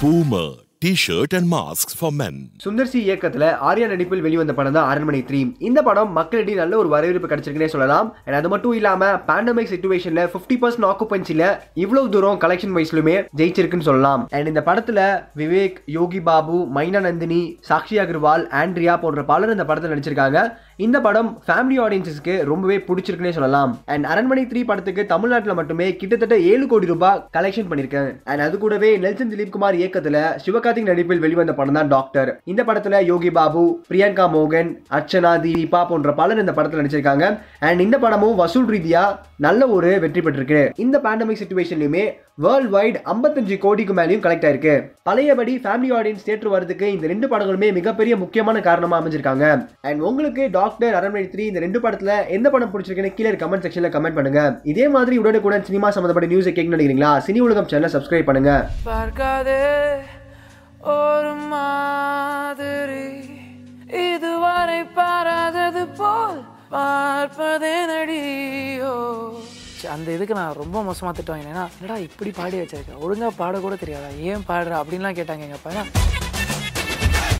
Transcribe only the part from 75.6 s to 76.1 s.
பையன்